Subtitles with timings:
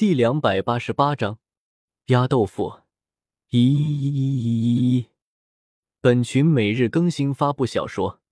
[0.00, 1.40] 第两百八十八章
[2.06, 2.80] 压豆腐。
[3.50, 5.06] 一一一一一一，
[6.00, 8.22] 本群每日更新发布小说，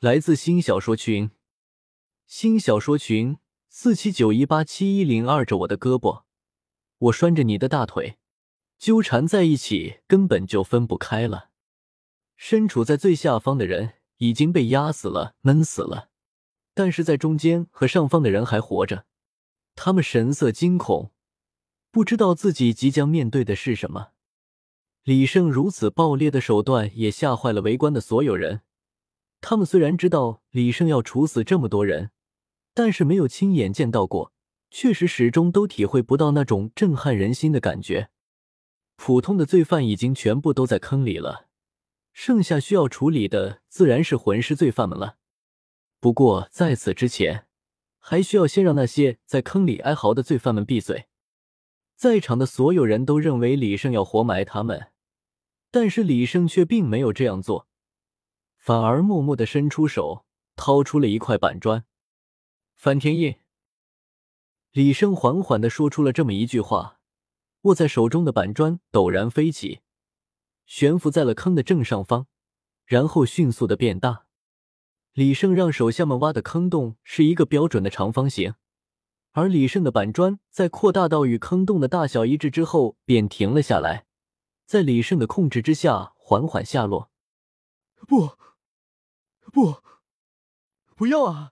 [0.00, 1.30] 来自新小说群。
[2.26, 3.36] 新小说群
[3.68, 6.22] 四七九一八七一零二着我的胳膊，
[6.96, 8.16] 我拴着你的大腿，
[8.78, 11.50] 纠缠在一起，根本就分不开了。
[12.34, 16.08] 身处在最下方的人已经被压死了，闷死了，
[16.72, 19.04] 但是在中间和上方的人还活着。
[19.80, 21.12] 他们神色惊恐，
[21.92, 24.08] 不知道自己即将面对的是什么。
[25.04, 28.62] 李胜如此暴烈的手段也吓坏了围观的所有人。
[29.40, 32.10] 他们虽然知道李胜要处死这么多人，
[32.74, 34.32] 但是没有亲眼见到过，
[34.68, 38.10] 确实始终都体会不到那种震撼人心的感觉。
[38.96, 41.46] 普通的罪犯已经全部都在坑里了，
[42.12, 45.18] 剩下需要处理的自然是魂师罪犯们了。
[46.00, 47.46] 不过在此之前，
[47.98, 51.06] 还需要先让那些在坑里哀嚎的罪犯们闭嘴。
[51.94, 54.92] 在场的所有人都认为李胜要活埋他们，
[55.70, 57.66] 但是李胜却并没有这样做，
[58.56, 60.24] 反而默默的伸出手，
[60.54, 61.84] 掏出了一块板砖。
[62.74, 63.34] 翻天印。
[64.70, 67.00] 李胜缓缓的说出了这么一句话，
[67.62, 69.80] 握在手中的板砖陡然飞起，
[70.66, 72.28] 悬浮在了坑的正上方，
[72.84, 74.27] 然后迅速的变大。
[75.18, 78.54] 李胜让手下们挖的坑洞是一个标准的长方形，
[79.32, 84.06] 而李胜的板砖在扩大到与坑洞的大小一致之后，便停了下来，
[84.64, 87.10] 在李胜的控制之下缓缓下落。
[88.06, 88.36] 不，
[89.52, 89.82] 不，
[90.94, 91.50] 不要啊！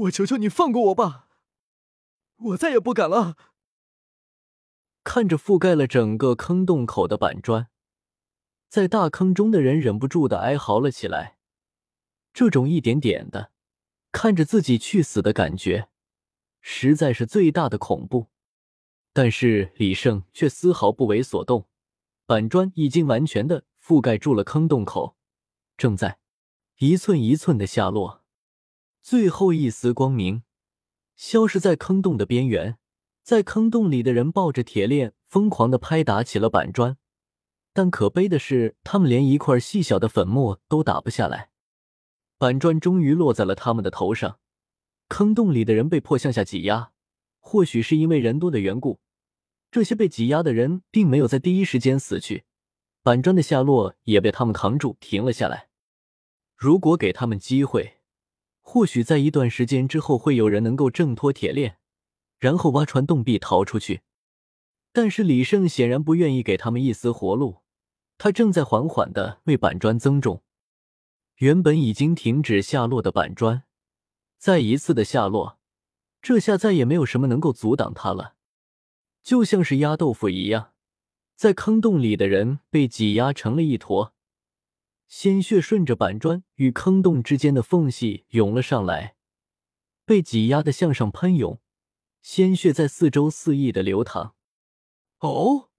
[0.00, 1.28] 我求求你放过我吧，
[2.36, 3.36] 我再也不敢了。
[5.04, 7.68] 看着覆盖了整个坑洞口的板砖，
[8.68, 11.38] 在大坑中的人忍不住的哀嚎了起来。
[12.32, 13.52] 这种一点点的
[14.10, 15.88] 看着自己去死的感觉，
[16.60, 18.28] 实在是最大的恐怖。
[19.12, 21.68] 但是李胜却丝毫不为所动，
[22.24, 25.16] 板砖已经完全的覆盖住了坑洞口，
[25.76, 26.18] 正在
[26.78, 28.24] 一寸一寸的下落，
[29.02, 30.42] 最后一丝光明
[31.14, 32.78] 消失在坑洞的边缘。
[33.22, 36.96] 在坑洞里的人抱着铁链，疯狂的拍打起了板砖，
[37.72, 41.51] 但可悲的是，他们连一块细小的粉末都打不下来。
[42.42, 44.40] 板砖终于落在了他们的头上，
[45.06, 46.90] 坑洞里的人被迫向下挤压。
[47.38, 48.98] 或许是因为人多的缘故，
[49.70, 52.42] 这些被挤压的人并没有在第一时间死去，
[53.00, 55.68] 板砖的下落也被他们扛住停了下来。
[56.56, 57.98] 如果给他们机会，
[58.60, 61.76] 或许在一段时间之后会有人能够挣脱铁链，
[62.40, 64.00] 然后挖穿洞壁逃出去。
[64.92, 67.58] 但是李胜显然不愿意给他们一丝活路，
[68.18, 70.42] 他正在缓缓的为板砖增重。
[71.42, 73.64] 原本已经停止下落的板砖，
[74.38, 75.58] 再一次的下落，
[76.20, 78.36] 这下再也没有什么能够阻挡它了，
[79.24, 80.72] 就像是压豆腐一样，
[81.34, 84.14] 在坑洞里的人被挤压成了一坨，
[85.08, 89.16] 鲜血顺着板砖与坑洞之间的缝隙涌了上来，
[90.04, 91.60] 被挤压的向上喷涌，
[92.20, 94.36] 鲜血在四周肆意的流淌。
[95.18, 95.70] 哦，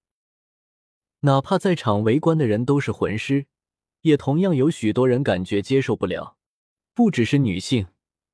[1.20, 3.46] 哪怕在场围观的人都是魂师。
[4.04, 6.36] 也同样有许多人感觉接受不了，
[6.92, 7.86] 不只是女性，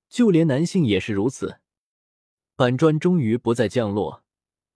[0.09, 1.61] 就连男性也是如此。
[2.57, 4.25] 板砖终于不再降落，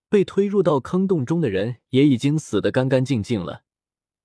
[0.08, 3.64] 被推入到坑洞中的人也已经死得干干净净了，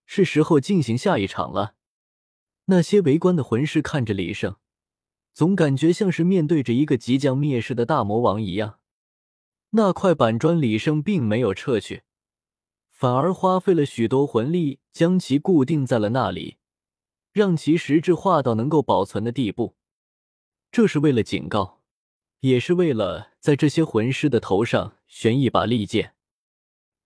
[0.06, 1.74] 是时候进行下一场了。
[2.66, 4.58] 那些围观的魂师看着李胜，
[5.34, 8.78] 总感觉像是面对着一个即将灭世的大魔王一样。
[9.72, 12.04] 那块板砖，李胜并没有撤去，
[12.92, 16.58] 反而花费了许多魂力将其固定在了那里。
[17.32, 19.76] 让其实质化到能够保存的地步，
[20.72, 21.82] 这是为了警告，
[22.40, 26.16] 也是为了在这些魂师的头上悬一把利剑。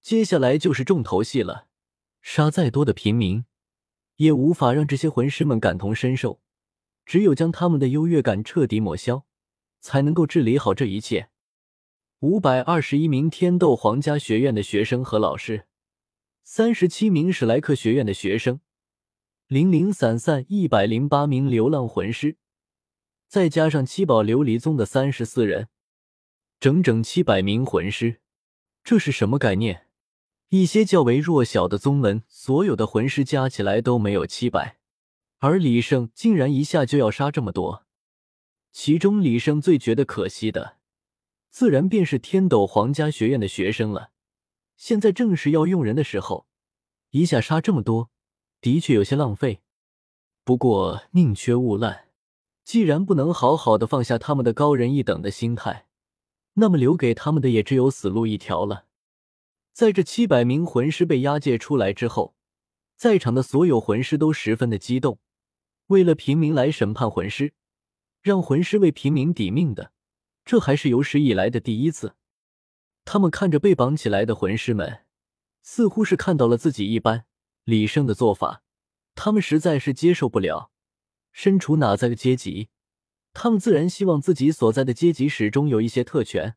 [0.02, 1.68] 接下来就是重头戏了，
[2.22, 3.46] 杀再多的平民，
[4.18, 6.42] 也无法让这些魂师们感同身受。
[7.06, 9.26] 只有将他们的优越感彻底抹消，
[9.82, 11.30] 才能够治理好这一切。
[12.20, 15.68] 五百二十一名天斗皇家学院的学生和老师，
[16.44, 18.62] 三十七名史莱克学院的学生。
[19.54, 22.38] 零零散散一百零八名流浪魂师，
[23.28, 25.68] 再加上七宝琉璃宗的三十四人，
[26.60, 28.20] 整整七百名魂师。
[28.84, 29.86] 这是什么概念？
[30.50, 34.80] 一些较为弱小的宗门，所有的魂师加起来都没有七百，
[35.38, 37.86] 而李胜竟然一下就要杀这么多。
[38.72, 40.78] 其中，李胜最觉得可惜的，
[41.52, 44.10] 自然便是天斗皇家学院的学生了。
[44.76, 46.48] 现在正是要用人的时候，
[47.12, 48.10] 一下杀这么多。
[48.63, 49.60] 的确有些浪费，
[50.45, 52.07] 不过宁缺毋滥。
[52.63, 55.88] 既然不能好好的放下他们的高人一等的心态，
[56.54, 58.86] 那么留给他们的也只有死路一条了。
[59.74, 62.38] 在这七百名魂师被押解出来之后，
[62.95, 65.19] 在场的所有魂师都十分的激动。
[65.88, 67.51] 为了平民来审判魂师，
[68.21, 69.92] 让魂师为平民抵命的，
[70.45, 72.16] 这还是有史以来的第一次。
[73.04, 75.01] 他们看着被绑起来的魂师们，
[75.62, 77.25] 似乎是看到了自己一般。
[77.63, 78.62] 李胜的做法，
[79.15, 80.71] 他们实在是接受不了。
[81.31, 82.69] 身处哪在个阶级，
[83.33, 86.56] 他们自然希望自己所在的阶级始终有一些特权。